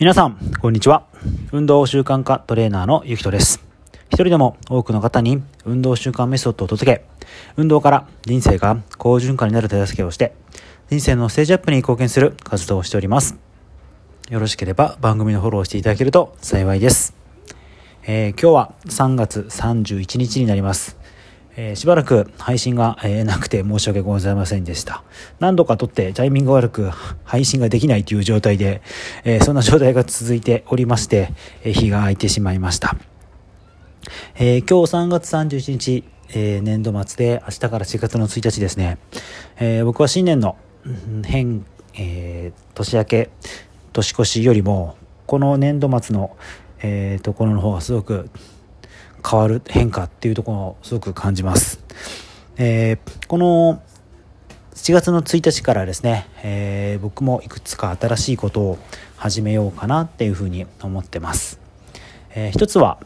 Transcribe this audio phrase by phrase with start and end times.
[0.00, 1.08] 皆さん、こんにちは。
[1.50, 3.64] 運動習慣化トレーナーのゆきとです。
[4.10, 7.04] 一人でも多くの方に運動習慣メソッドを届け、
[7.56, 10.36] 運動から人生が好循環になる手助けをして、
[10.88, 13.36] 人生のステージアップに貢献する活動をしております。
[14.30, 17.12] よろしければ番組のフォローしていただけると幸いです。
[18.04, 20.96] えー、今日は3月31日になります。
[21.60, 25.02] えー、しばらく配信が、えー、なくて申し訳ございませんでした。
[25.40, 26.90] 何度か撮ってタイミング悪く
[27.24, 28.80] 配信ができないという状態で、
[29.24, 31.32] えー、そんな状態が続いておりまして、
[31.64, 32.96] え日が空いてしまいました。
[34.36, 38.98] え今日3月31日、え年度末で明日から4月の1日ですね。
[39.58, 40.56] え僕は新年の
[41.26, 43.30] 変、え年明け、
[43.92, 44.96] 年越しよりも、
[45.26, 46.36] この年度末の、
[46.84, 48.30] えところの方がすごく
[49.26, 51.80] 変わる変化っていうところをすごく感じます。
[52.56, 53.82] えー、この
[54.74, 58.78] 7月の1日からですね、えー、僕もいくつか新しいことを
[59.16, 61.60] 始めようかなっていうふうに思ってます。
[62.34, 62.98] えー、一つは、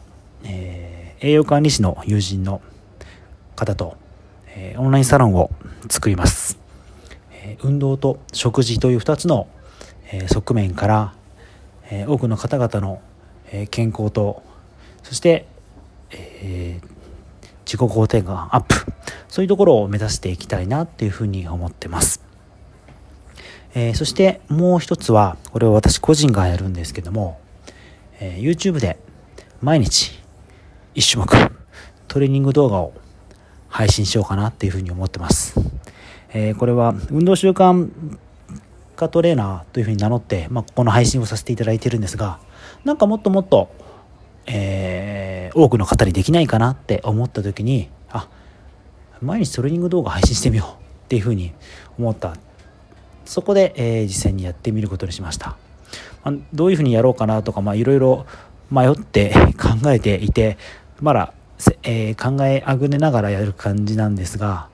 [0.43, 2.61] えー、栄養管理士の友人の
[3.55, 3.97] 方と、
[4.47, 5.49] えー、オンラインサロンを
[5.89, 6.59] 作ります。
[7.31, 9.47] えー、運動と食事という2つの、
[10.11, 11.13] えー、側面から、
[11.89, 13.01] えー、多くの方々の、
[13.51, 14.43] えー、健康と
[15.03, 15.47] そして
[16.43, 16.87] えー、
[17.65, 18.93] 自己肯定感アップ。
[19.33, 22.21] そういうところを目指していきたいなっていうふうに思ってます、
[23.73, 27.39] えー、そしてもう一つはこれを私個人がやるんですけども、
[28.19, 28.99] えー、YouTube で
[29.59, 30.19] 毎日
[30.93, 31.51] 1種目
[32.07, 32.93] トレーニング動画を
[33.69, 35.55] 配信しようかなっていうふうに思ってます、
[36.31, 37.89] え、これは運動習慣
[38.95, 42.39] 化トレーナーというふうに名乗って、まあ、ここの配信をさせていただいてるんですが
[42.85, 43.71] なんかもっともっと
[44.45, 45.12] えー、
[45.53, 48.27] 多くの方にできないかなって思った時にあ
[49.21, 51.53] 毎日トレーニング動画配信してみようっていうふうに
[51.97, 52.35] 思った。
[53.25, 55.55] そこで、えー、実際にやってみることにしました、
[56.23, 58.25] まあ、どういうふうにやろうかなとかいろいろ
[58.69, 60.57] 迷って 考えていて
[61.01, 61.33] まだ、
[61.83, 64.67] えー、考えあぐねながらやる感じなんですが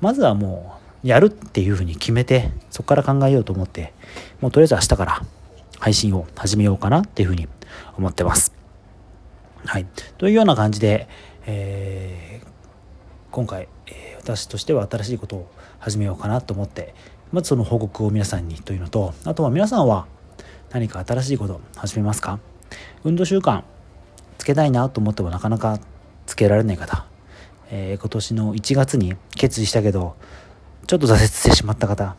[0.00, 0.74] まずはも
[1.04, 3.92] うやるっていうふうに決めてそこから考えようと思って
[4.40, 5.22] もうとりあえず明日から
[5.78, 7.48] 配信を始めようかなっていうふうに
[7.96, 8.59] 思ってます。
[9.70, 9.86] はい。
[10.18, 11.06] というような感じで、
[11.46, 12.46] えー、
[13.30, 16.92] 今回、えー、私としては新しいことを始めようかなと思って、
[17.30, 20.08] まずその報告を皆さんにというのと、あとは皆さんは
[20.70, 22.40] 何か新しいこと始めますか？
[23.04, 23.62] 運動習慣
[24.38, 25.78] つけたいなと思ってもなかなか
[26.26, 27.06] つけられない方、
[27.70, 30.16] えー、今年の1月に決意したけど、
[30.88, 32.16] ちょっと挫折してしまった方、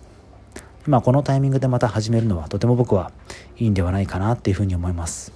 [0.87, 3.11] 今このタイミングでまた始めるのはとても僕は
[3.57, 5.33] いいんではないかなっていうふうに思います。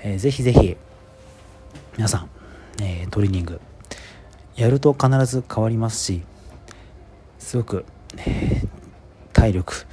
[0.00, 0.76] えー、ぜひぜひ
[1.98, 2.30] 皆さん、
[2.80, 3.60] えー、トレーニング
[4.54, 6.22] やると必ず変わりますし
[7.40, 7.84] すごく、
[8.16, 8.68] えー、
[9.32, 9.84] 体力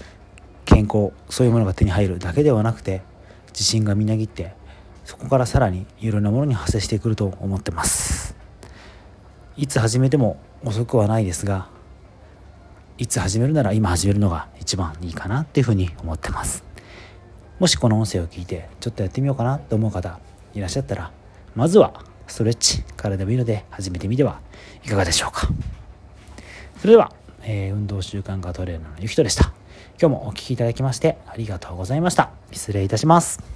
[0.66, 3.02] 健康そういうものが手に入るだけではなくて
[3.48, 4.54] 自信がみなぎって
[5.04, 8.36] そこからさらにいろんなものに派生してくると思ってます。
[9.58, 11.70] いつ始めても遅くはないですが
[13.00, 16.64] いつ始めるなら今始めるのが一番いいかなっていうふうに思ってます。
[17.58, 20.20] もしこの音声を聞いてちょっとやってみようかなと思う方
[20.54, 21.12] いらっしゃったら
[21.56, 24.40] まずはストレッチからでもいいので始めてみては
[24.84, 25.48] いかがでしょうか。
[26.78, 29.54] それでは、えー、運動習慣化トレーナーのゆきとでした。
[30.00, 32.32] 今日もお聴きいただきましてありがとうございました。
[32.52, 33.55] 失礼いたします。